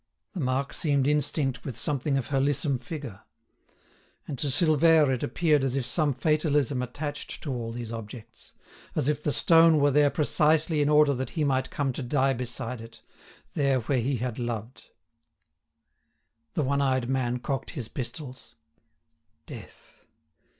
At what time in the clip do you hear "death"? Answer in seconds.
19.45-20.07